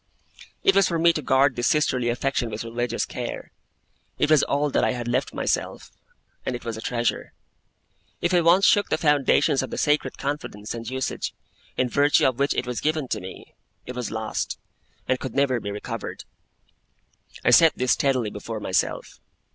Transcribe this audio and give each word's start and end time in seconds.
It 0.63 0.75
was 0.75 0.87
for 0.87 0.97
me 0.97 1.13
to 1.13 1.21
guard 1.21 1.55
this 1.55 1.67
sisterly 1.67 2.09
affection 2.09 2.49
with 2.49 2.63
religious 2.63 3.05
care. 3.05 3.51
It 4.17 4.31
was 4.31 4.41
all 4.41 4.71
that 4.71 4.83
I 4.83 4.93
had 4.93 5.07
left 5.07 5.31
myself, 5.31 5.91
and 6.43 6.55
it 6.55 6.65
was 6.65 6.75
a 6.75 6.81
treasure. 6.81 7.33
If 8.19 8.33
I 8.33 8.41
once 8.41 8.65
shook 8.65 8.89
the 8.89 8.97
foundations 8.97 9.61
of 9.61 9.69
the 9.69 9.77
sacred 9.77 10.17
confidence 10.17 10.73
and 10.73 10.89
usage, 10.89 11.35
in 11.77 11.87
virtue 11.87 12.25
of 12.25 12.39
which 12.39 12.55
it 12.55 12.65
was 12.65 12.81
given 12.81 13.09
to 13.09 13.21
me, 13.21 13.53
it 13.85 13.93
was 13.95 14.09
lost, 14.09 14.57
and 15.07 15.19
could 15.19 15.35
never 15.35 15.59
be 15.59 15.69
recovered. 15.69 16.23
I 17.45 17.51
set 17.51 17.73
this 17.77 17.91
steadily 17.91 18.31
before 18.31 18.59
myself. 18.59 19.19